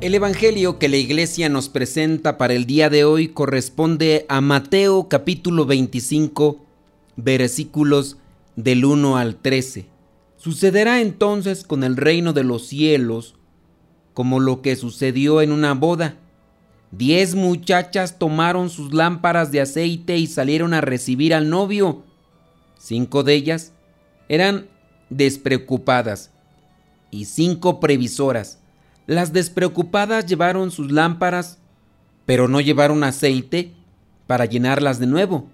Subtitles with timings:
[0.00, 5.08] El Evangelio que la iglesia nos presenta para el día de hoy corresponde a Mateo
[5.10, 6.64] capítulo 25
[7.16, 8.16] versículos
[8.56, 9.84] del 1 al 13.
[10.38, 13.34] Sucederá entonces con el reino de los cielos
[14.14, 16.16] como lo que sucedió en una boda.
[16.92, 22.04] Diez muchachas tomaron sus lámparas de aceite y salieron a recibir al novio.
[22.78, 23.74] Cinco de ellas
[24.30, 24.66] eran
[25.10, 26.30] despreocupadas
[27.10, 28.60] y cinco previsoras.
[29.10, 31.58] Las despreocupadas llevaron sus lámparas,
[32.26, 33.72] pero no llevaron aceite
[34.28, 35.48] para llenarlas de nuevo.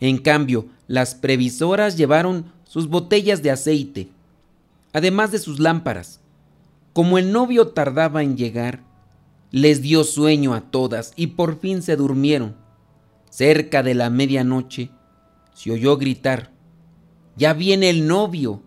[0.00, 4.08] En cambio, las previsoras llevaron sus botellas de aceite,
[4.92, 6.18] además de sus lámparas.
[6.92, 8.80] Como el novio tardaba en llegar,
[9.52, 12.56] les dio sueño a todas y por fin se durmieron.
[13.30, 14.90] Cerca de la medianoche
[15.54, 16.50] se oyó gritar,
[17.36, 18.64] Ya viene el novio,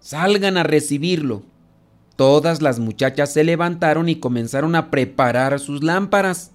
[0.00, 1.49] salgan a recibirlo.
[2.20, 6.50] Todas las muchachas se levantaron y comenzaron a preparar sus lámparas.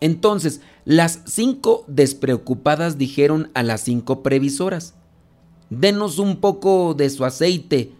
[0.00, 4.94] Entonces las cinco despreocupadas dijeron a las cinco previsoras,
[5.70, 7.92] Denos un poco de su aceite,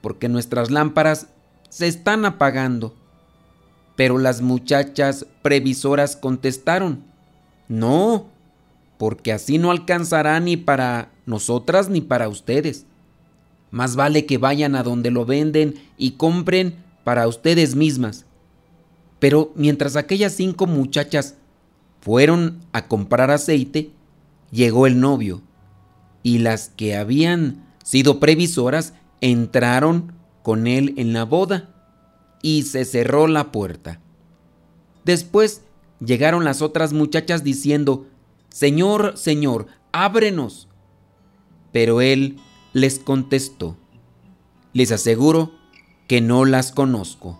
[0.00, 1.28] porque nuestras lámparas
[1.68, 2.96] se están apagando.
[3.94, 7.04] Pero las muchachas previsoras contestaron,
[7.68, 8.26] No,
[8.98, 12.86] porque así no alcanzará ni para nosotras ni para ustedes.
[13.70, 18.26] Más vale que vayan a donde lo venden y compren para ustedes mismas.
[19.18, 21.36] Pero mientras aquellas cinco muchachas
[22.00, 23.90] fueron a comprar aceite,
[24.50, 25.42] llegó el novio,
[26.22, 31.74] y las que habían sido previsoras entraron con él en la boda,
[32.42, 34.00] y se cerró la puerta.
[35.04, 35.62] Después
[36.04, 38.06] llegaron las otras muchachas diciendo,
[38.48, 40.68] Señor, Señor, ábrenos.
[41.72, 42.38] Pero él
[42.72, 43.76] les contestó,
[44.72, 45.52] les aseguro
[46.06, 47.38] que no las conozco.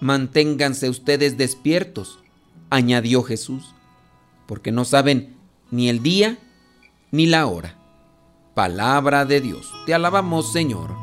[0.00, 2.18] Manténganse ustedes despiertos,
[2.70, 3.74] añadió Jesús,
[4.46, 5.36] porque no saben
[5.70, 6.38] ni el día
[7.10, 7.78] ni la hora.
[8.54, 10.94] Palabra de Dios, te alabamos Señor.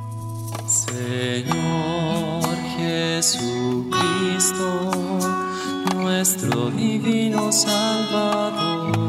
[0.68, 2.44] Señor
[2.78, 3.92] Jesucristo,
[5.96, 9.09] nuestro divino Salvador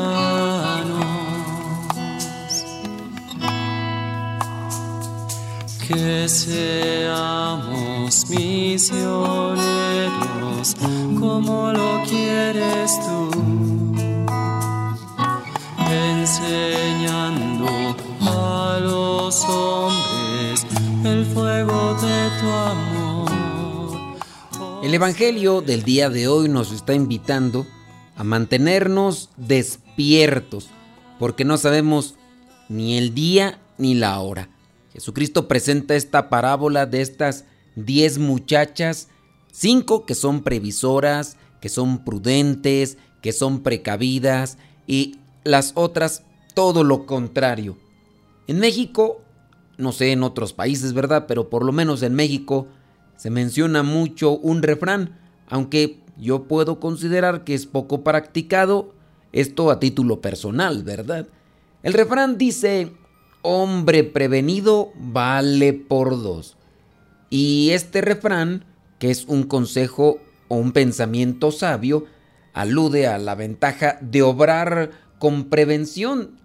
[5.91, 7.81] Que seamos
[8.29, 9.57] misioneros
[11.19, 13.29] como lo quieres tú,
[15.89, 17.67] enseñando
[18.21, 20.65] a los hombres
[21.03, 23.31] el fuego de tu amor.
[24.83, 27.65] El Evangelio del día de hoy nos está invitando
[28.15, 30.69] a mantenernos despiertos,
[31.19, 32.15] porque no sabemos
[32.69, 34.47] ni el día ni la hora.
[34.93, 39.07] Jesucristo presenta esta parábola de estas diez muchachas,
[39.51, 44.57] cinco que son previsoras, que son prudentes, que son precavidas
[44.87, 47.77] y las otras todo lo contrario.
[48.47, 49.21] En México,
[49.77, 51.25] no sé en otros países, ¿verdad?
[51.27, 52.67] Pero por lo menos en México
[53.15, 58.93] se menciona mucho un refrán, aunque yo puedo considerar que es poco practicado,
[59.31, 61.27] esto a título personal, ¿verdad?
[61.83, 62.91] El refrán dice,
[63.41, 66.57] hombre prevenido vale por dos.
[67.29, 68.65] Y este refrán,
[68.99, 72.05] que es un consejo o un pensamiento sabio,
[72.53, 76.39] alude a la ventaja de obrar con prevención.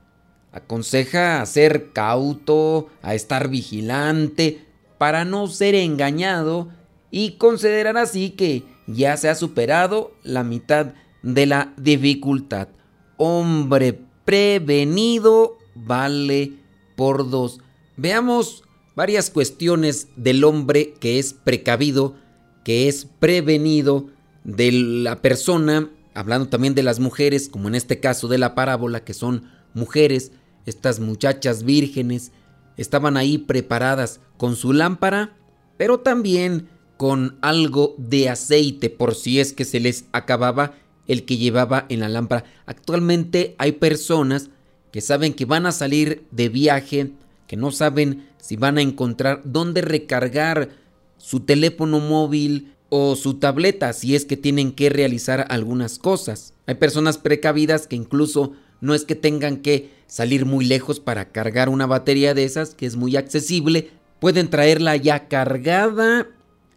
[0.53, 4.65] Aconseja a ser cauto, a estar vigilante,
[4.99, 6.69] para no ser engañado
[7.11, 12.69] y considerar así que ya se ha superado la mitad de la dificultad.
[13.17, 16.53] Hombre prevenido vale
[16.97, 17.61] por dos.
[17.97, 18.65] Veamos
[18.97, 22.17] varias cuestiones del hombre que es precavido,
[22.65, 24.09] que es prevenido,
[24.47, 29.05] de la persona, hablando también de las mujeres, como en este caso de la parábola,
[29.05, 30.31] que son mujeres.
[30.67, 32.33] Estas muchachas vírgenes
[32.77, 35.37] estaban ahí preparadas con su lámpara,
[35.77, 40.75] pero también con algo de aceite por si es que se les acababa
[41.09, 42.45] el que llevaba en la lámpara.
[42.67, 44.51] Actualmente hay personas
[44.93, 47.13] que saben que van a salir de viaje,
[47.47, 50.71] que no saben si van a encontrar dónde recargar
[51.19, 56.55] su teléfono móvil o su tableta si es que tienen que realizar algunas cosas.
[56.67, 61.69] Hay personas precavidas que incluso no es que tengan que salir muy lejos para cargar
[61.69, 63.91] una batería de esas, que es muy accesible,
[64.21, 66.29] pueden traerla ya cargada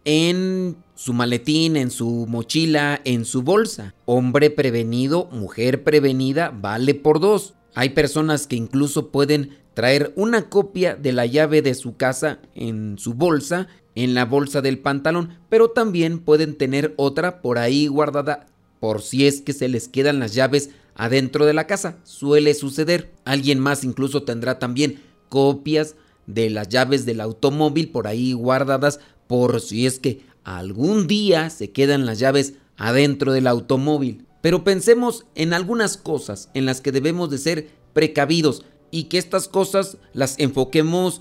[0.04, 3.94] en su maletín, en su mochila, en su bolsa.
[4.06, 7.54] Hombre prevenido, mujer prevenida, vale por dos.
[7.80, 12.98] Hay personas que incluso pueden traer una copia de la llave de su casa en
[12.98, 18.44] su bolsa, en la bolsa del pantalón, pero también pueden tener otra por ahí guardada
[18.80, 21.96] por si es que se les quedan las llaves adentro de la casa.
[22.04, 23.12] Suele suceder.
[23.24, 25.00] Alguien más incluso tendrá también
[25.30, 25.96] copias
[26.26, 31.70] de las llaves del automóvil por ahí guardadas por si es que algún día se
[31.70, 34.26] quedan las llaves adentro del automóvil.
[34.40, 39.48] Pero pensemos en algunas cosas en las que debemos de ser precavidos y que estas
[39.48, 41.20] cosas las enfoquemos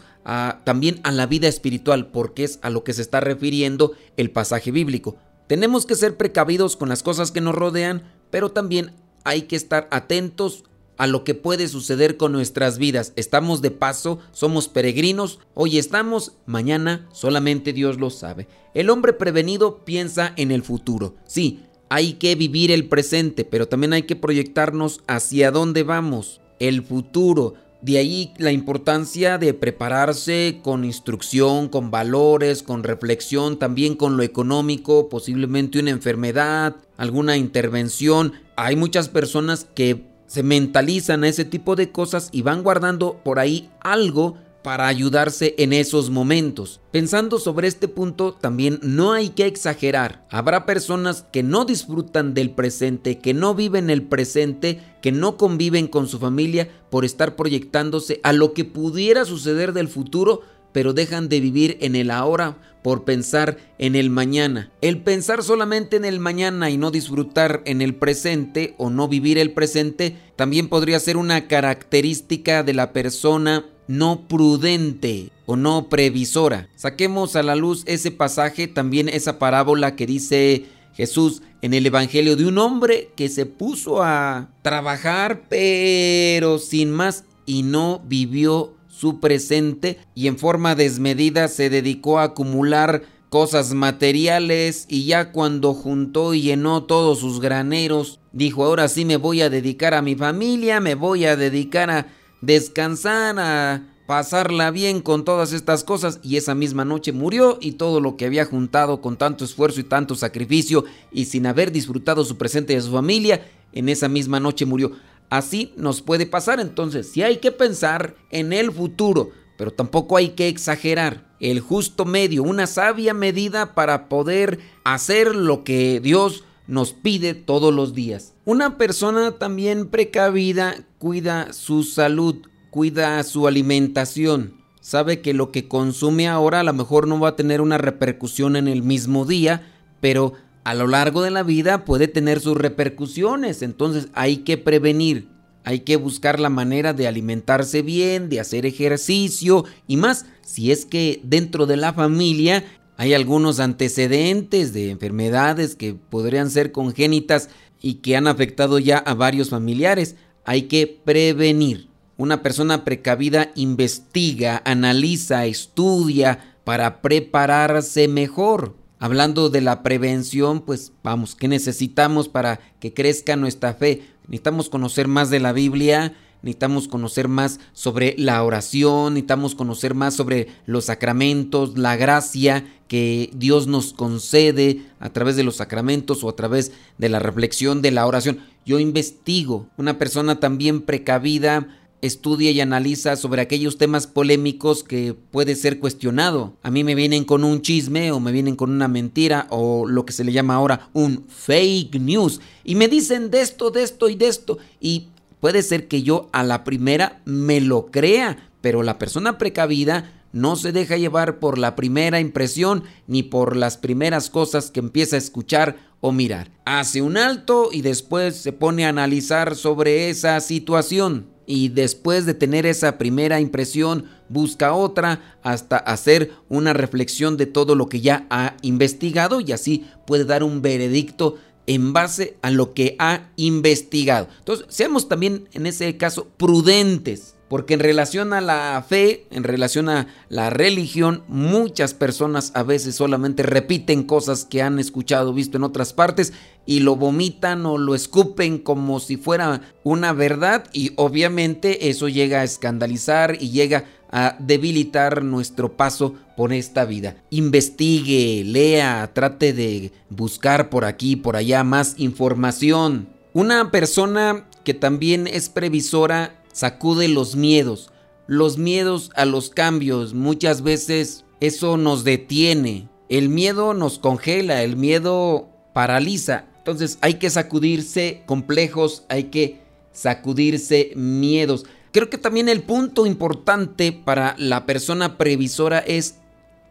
[0.63, 4.71] también a la vida espiritual, porque es a lo que se está refiriendo el pasaje
[4.71, 5.17] bíblico.
[5.47, 8.91] Tenemos que ser precavidos con las cosas que nos rodean, pero también
[9.23, 10.63] hay que estar atentos
[10.97, 13.13] a lo que puede suceder con nuestras vidas.
[13.15, 18.47] Estamos de paso, somos peregrinos, hoy estamos, mañana solamente Dios lo sabe.
[18.73, 21.15] El hombre prevenido piensa en el futuro.
[21.25, 26.83] Sí, hay que vivir el presente, pero también hay que proyectarnos hacia dónde vamos, el
[26.83, 27.55] futuro.
[27.81, 34.23] De ahí la importancia de prepararse con instrucción, con valores, con reflexión, también con lo
[34.23, 38.33] económico, posiblemente una enfermedad, alguna intervención.
[38.55, 43.39] Hay muchas personas que se mentalizan a ese tipo de cosas y van guardando por
[43.39, 46.81] ahí algo para ayudarse en esos momentos.
[46.91, 50.25] Pensando sobre este punto, también no hay que exagerar.
[50.29, 55.87] Habrá personas que no disfrutan del presente, que no viven el presente, que no conviven
[55.87, 60.41] con su familia por estar proyectándose a lo que pudiera suceder del futuro
[60.71, 64.71] pero dejan de vivir en el ahora por pensar en el mañana.
[64.81, 69.37] El pensar solamente en el mañana y no disfrutar en el presente o no vivir
[69.37, 76.69] el presente también podría ser una característica de la persona no prudente o no previsora.
[76.75, 82.35] Saquemos a la luz ese pasaje, también esa parábola que dice Jesús en el Evangelio
[82.35, 89.19] de un hombre que se puso a trabajar pero sin más y no vivió su
[89.19, 96.35] presente y en forma desmedida se dedicó a acumular cosas materiales y ya cuando juntó
[96.35, 100.79] y llenó todos sus graneros, dijo ahora sí me voy a dedicar a mi familia,
[100.79, 106.55] me voy a dedicar a descansar, a pasarla bien con todas estas cosas y esa
[106.55, 110.83] misma noche murió y todo lo que había juntado con tanto esfuerzo y tanto sacrificio
[111.11, 114.93] y sin haber disfrutado su presente de su familia, en esa misma noche murió.
[115.29, 120.29] Así nos puede pasar entonces, si hay que pensar en el futuro, pero tampoco hay
[120.29, 121.29] que exagerar.
[121.39, 127.73] El justo medio, una sabia medida para poder hacer lo que Dios nos pide todos
[127.73, 128.33] los días.
[128.49, 132.37] Una persona también precavida cuida su salud,
[132.71, 134.55] cuida su alimentación.
[134.81, 138.55] Sabe que lo que consume ahora a lo mejor no va a tener una repercusión
[138.55, 143.61] en el mismo día, pero a lo largo de la vida puede tener sus repercusiones.
[143.61, 145.27] Entonces hay que prevenir,
[145.63, 150.87] hay que buscar la manera de alimentarse bien, de hacer ejercicio y más si es
[150.87, 152.63] que dentro de la familia
[152.97, 157.49] hay algunos antecedentes de enfermedades que podrían ser congénitas
[157.81, 160.15] y que han afectado ya a varios familiares.
[160.45, 161.87] Hay que prevenir.
[162.17, 168.75] Una persona precavida investiga, analiza, estudia para prepararse mejor.
[168.99, 174.03] Hablando de la prevención, pues vamos, ¿qué necesitamos para que crezca nuestra fe?
[174.27, 180.13] Necesitamos conocer más de la Biblia, necesitamos conocer más sobre la oración, necesitamos conocer más
[180.13, 186.29] sobre los sacramentos, la gracia que Dios nos concede a través de los sacramentos o
[186.29, 188.39] a través de la reflexión de la oración.
[188.65, 191.67] Yo investigo, una persona también precavida
[192.01, 196.53] estudia y analiza sobre aquellos temas polémicos que puede ser cuestionado.
[196.63, 200.05] A mí me vienen con un chisme o me vienen con una mentira o lo
[200.05, 204.09] que se le llama ahora un fake news y me dicen de esto, de esto
[204.09, 205.07] y de esto y
[205.39, 210.55] puede ser que yo a la primera me lo crea, pero la persona precavida no
[210.55, 215.19] se deja llevar por la primera impresión ni por las primeras cosas que empieza a
[215.19, 216.51] escuchar o mirar.
[216.65, 222.35] Hace un alto y después se pone a analizar sobre esa situación y después de
[222.35, 228.27] tener esa primera impresión busca otra hasta hacer una reflexión de todo lo que ya
[228.29, 231.37] ha investigado y así puede dar un veredicto
[231.69, 234.27] en base a lo que ha investigado.
[234.39, 239.89] Entonces, seamos también en ese caso prudentes porque en relación a la fe, en relación
[239.89, 245.63] a la religión, muchas personas a veces solamente repiten cosas que han escuchado, visto en
[245.63, 246.31] otras partes
[246.67, 252.41] y lo vomitan o lo escupen como si fuera una verdad y obviamente eso llega
[252.41, 257.17] a escandalizar y llega a debilitar nuestro paso por esta vida.
[257.29, 263.09] Investigue, lea, trate de buscar por aquí, por allá más información.
[263.33, 267.91] Una persona que también es previsora sacude los miedos,
[268.27, 270.13] los miedos a los cambios.
[270.13, 272.89] Muchas veces eso nos detiene.
[273.07, 276.45] El miedo nos congela, el miedo paraliza.
[276.57, 279.61] Entonces hay que sacudirse complejos, hay que
[279.91, 281.65] sacudirse miedos.
[281.91, 286.15] Creo que también el punto importante para la persona previsora es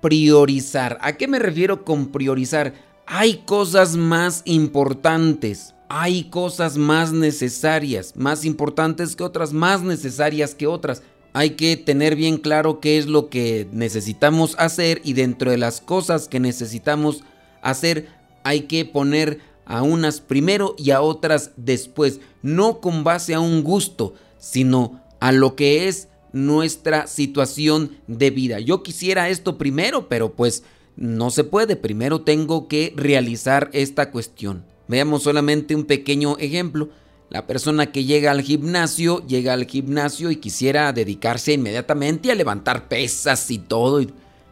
[0.00, 0.98] priorizar.
[1.00, 2.75] ¿A qué me refiero con priorizar?
[3.06, 10.66] Hay cosas más importantes hay cosas más necesarias, más importantes que otras, más necesarias que
[10.66, 11.02] otras.
[11.32, 15.80] Hay que tener bien claro qué es lo que necesitamos hacer y dentro de las
[15.80, 17.25] cosas que necesitamos
[17.62, 18.08] hacer
[18.44, 23.62] hay que poner a unas primero y a otras después, no con base a un
[23.62, 28.60] gusto, sino a lo que es nuestra situación de vida.
[28.60, 30.62] Yo quisiera esto primero, pero pues
[30.96, 31.76] no se puede.
[31.76, 34.64] Primero tengo que realizar esta cuestión.
[34.88, 36.88] Veamos solamente un pequeño ejemplo.
[37.30, 42.88] La persona que llega al gimnasio, llega al gimnasio y quisiera dedicarse inmediatamente a levantar
[42.88, 44.00] pesas y todo.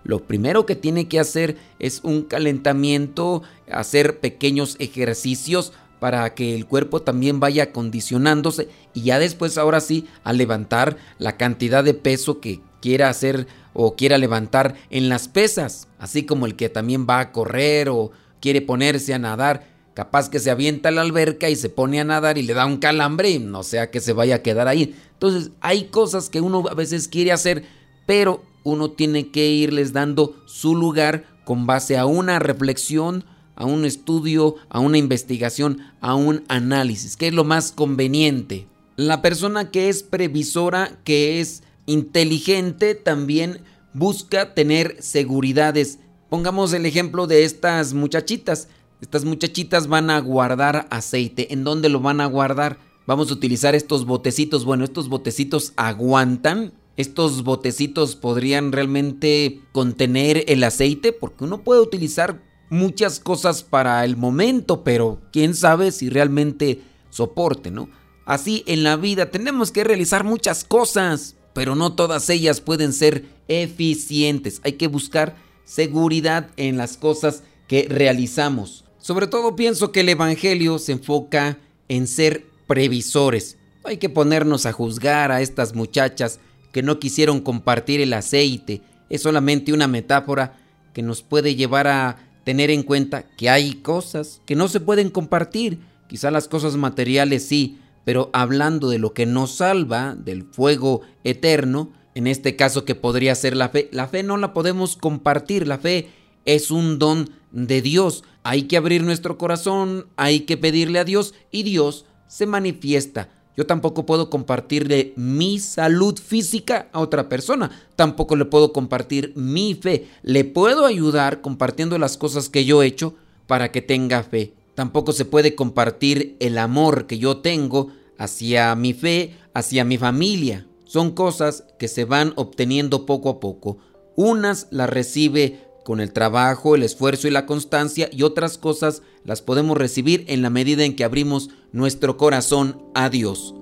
[0.04, 6.66] Lo primero que tiene que hacer es un calentamiento, hacer pequeños ejercicios para que el
[6.66, 12.40] cuerpo también vaya acondicionándose y ya después ahora sí a levantar la cantidad de peso
[12.40, 17.20] que quiera hacer o quiera levantar en las pesas, así como el que también va
[17.20, 18.10] a correr o
[18.40, 22.36] quiere ponerse a nadar Capaz que se avienta la alberca y se pone a nadar
[22.36, 24.94] y le da un calambre y no sea que se vaya a quedar ahí.
[25.14, 27.64] Entonces hay cosas que uno a veces quiere hacer,
[28.04, 33.24] pero uno tiene que irles dando su lugar con base a una reflexión,
[33.56, 38.68] a un estudio, a una investigación, a un análisis, que es lo más conveniente.
[38.96, 43.60] La persona que es previsora, que es inteligente, también
[43.92, 45.98] busca tener seguridades.
[46.28, 48.68] Pongamos el ejemplo de estas muchachitas.
[49.00, 51.52] Estas muchachitas van a guardar aceite.
[51.52, 52.78] ¿En dónde lo van a guardar?
[53.06, 54.64] Vamos a utilizar estos botecitos.
[54.64, 56.72] Bueno, estos botecitos aguantan.
[56.96, 64.16] Estos botecitos podrían realmente contener el aceite porque uno puede utilizar muchas cosas para el
[64.16, 66.80] momento, pero quién sabe si realmente
[67.10, 67.88] soporte, ¿no?
[68.24, 73.24] Así en la vida tenemos que realizar muchas cosas, pero no todas ellas pueden ser
[73.48, 74.60] eficientes.
[74.64, 78.84] Hay que buscar seguridad en las cosas que realizamos.
[78.98, 81.58] Sobre todo pienso que el Evangelio se enfoca
[81.88, 83.58] en ser previsores.
[83.84, 86.40] hay que ponernos a juzgar a estas muchachas
[86.72, 88.82] que no quisieron compartir el aceite.
[89.08, 90.58] Es solamente una metáfora
[90.92, 95.10] que nos puede llevar a tener en cuenta que hay cosas que no se pueden
[95.10, 95.80] compartir.
[96.06, 101.90] Quizá las cosas materiales sí, pero hablando de lo que nos salva, del fuego eterno,
[102.14, 105.78] en este caso que podría ser la fe, la fe no la podemos compartir, la
[105.78, 106.08] fe
[106.44, 108.22] es un don de Dios.
[108.44, 113.28] Hay que abrir nuestro corazón, hay que pedirle a Dios y Dios se manifiesta.
[113.56, 117.70] Yo tampoco puedo compartirle mi salud física a otra persona.
[117.96, 120.08] Tampoco le puedo compartir mi fe.
[120.22, 123.14] Le puedo ayudar compartiendo las cosas que yo he hecho
[123.46, 124.52] para que tenga fe.
[124.74, 130.66] Tampoco se puede compartir el amor que yo tengo hacia mi fe, hacia mi familia.
[130.84, 133.78] Son cosas que se van obteniendo poco a poco.
[134.16, 139.40] Unas las recibe con el trabajo, el esfuerzo y la constancia y otras cosas las
[139.40, 143.54] podemos recibir en la medida en que abrimos nuestro corazón a Dios.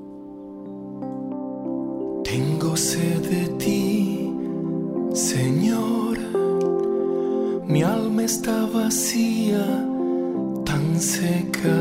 [2.24, 4.32] Tengo sed de ti,
[5.12, 6.18] Señor.
[7.66, 9.86] Mi alma está vacía,
[10.64, 11.76] tan seca.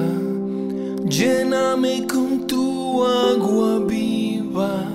[1.07, 4.89] Lléname con tu agua viva,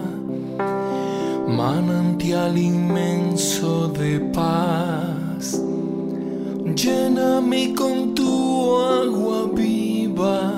[1.49, 5.18] manantial inmenso de paz
[6.75, 10.58] Lléname con tu agua viva,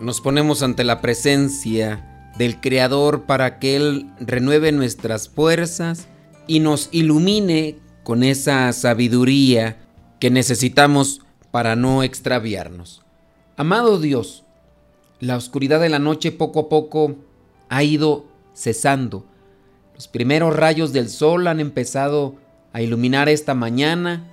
[0.00, 6.08] Nos ponemos ante la presencia del Creador para que Él renueve nuestras fuerzas
[6.46, 9.76] y nos ilumine con esa sabiduría
[10.18, 13.02] que necesitamos para no extraviarnos.
[13.58, 14.44] Amado Dios,
[15.18, 17.16] la oscuridad de la noche poco a poco
[17.68, 19.26] ha ido cesando.
[19.94, 22.36] Los primeros rayos del sol han empezado
[22.72, 24.30] a iluminar esta mañana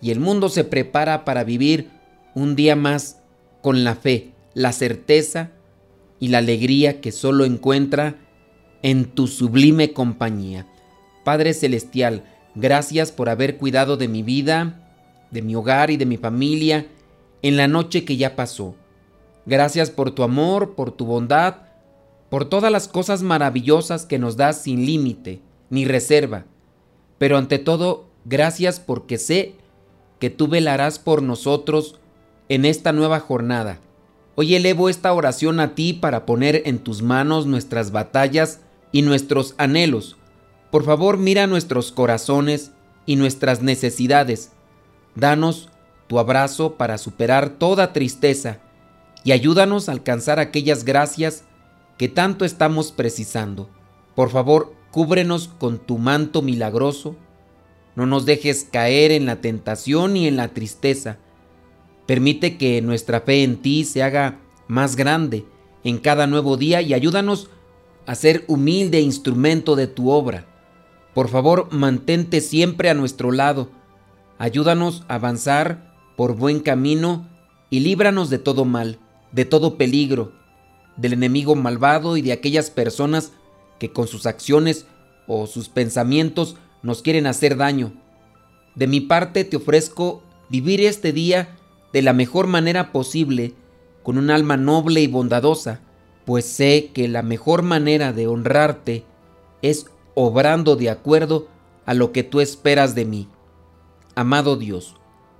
[0.00, 1.88] y el mundo se prepara para vivir
[2.34, 3.20] un día más
[3.62, 5.52] con la fe, la certeza
[6.18, 8.16] y la alegría que solo encuentra
[8.82, 10.66] en tu sublime compañía.
[11.24, 12.24] Padre Celestial,
[12.56, 14.90] gracias por haber cuidado de mi vida,
[15.30, 16.88] de mi hogar y de mi familia
[17.40, 18.74] en la noche que ya pasó.
[19.46, 21.58] Gracias por tu amor, por tu bondad,
[22.28, 26.46] por todas las cosas maravillosas que nos das sin límite ni reserva.
[27.18, 29.54] Pero ante todo, gracias porque sé
[30.18, 32.00] que tú velarás por nosotros
[32.48, 33.78] en esta nueva jornada.
[34.40, 38.60] Hoy elevo esta oración a ti para poner en tus manos nuestras batallas
[38.92, 40.16] y nuestros anhelos.
[40.70, 42.70] Por favor, mira nuestros corazones
[43.04, 44.52] y nuestras necesidades.
[45.16, 45.70] Danos
[46.06, 48.60] tu abrazo para superar toda tristeza
[49.24, 51.42] y ayúdanos a alcanzar aquellas gracias
[51.96, 53.68] que tanto estamos precisando.
[54.14, 57.16] Por favor, cúbrenos con tu manto milagroso.
[57.96, 61.18] No nos dejes caer en la tentación y en la tristeza.
[62.08, 65.44] Permite que nuestra fe en ti se haga más grande
[65.84, 67.50] en cada nuevo día y ayúdanos
[68.06, 70.46] a ser humilde instrumento de tu obra.
[71.12, 73.68] Por favor, mantente siempre a nuestro lado.
[74.38, 77.28] Ayúdanos a avanzar por buen camino
[77.68, 78.98] y líbranos de todo mal,
[79.32, 80.32] de todo peligro,
[80.96, 83.32] del enemigo malvado y de aquellas personas
[83.78, 84.86] que con sus acciones
[85.26, 87.92] o sus pensamientos nos quieren hacer daño.
[88.76, 91.57] De mi parte te ofrezco vivir este día
[91.92, 93.54] de la mejor manera posible,
[94.02, 95.80] con un alma noble y bondadosa,
[96.24, 99.04] pues sé que la mejor manera de honrarte
[99.62, 101.48] es obrando de acuerdo
[101.86, 103.28] a lo que tú esperas de mí.
[104.14, 104.96] Amado Dios,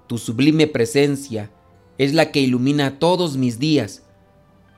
[0.07, 1.51] tu sublime presencia
[1.99, 4.03] es la que ilumina todos mis días.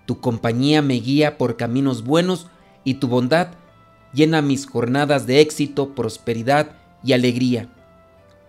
[0.07, 2.49] Tu compañía me guía por caminos buenos
[2.83, 3.49] y tu bondad
[4.13, 7.69] llena mis jornadas de éxito, prosperidad y alegría.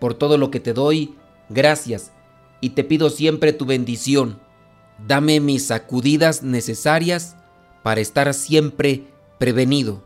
[0.00, 1.14] Por todo lo que te doy,
[1.48, 2.12] gracias
[2.62, 4.40] y te pido siempre tu bendición.
[5.06, 7.36] Dame mis sacudidas necesarias
[7.82, 9.04] para estar siempre
[9.38, 10.02] prevenido,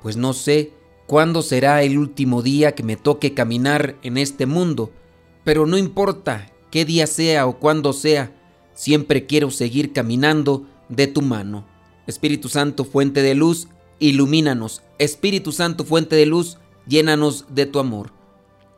[0.00, 0.72] pues no sé
[1.06, 4.90] cuándo será el último día que me toque caminar en este mundo,
[5.44, 8.32] pero no importa qué día sea o cuándo sea,
[8.74, 11.66] siempre quiero seguir caminando de tu mano.
[12.06, 14.82] Espíritu Santo, fuente de luz, ilumínanos.
[14.98, 18.12] Espíritu Santo, fuente de luz, llénanos de tu amor.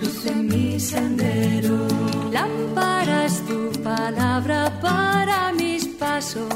[0.00, 1.86] luce mi sendero.
[2.32, 6.48] lámparas tu palabra para mis pasos,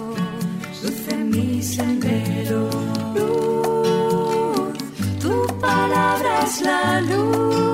[0.82, 2.68] luce mi sendero.
[3.14, 4.78] Luz,
[5.20, 7.69] tu palabra es la luz.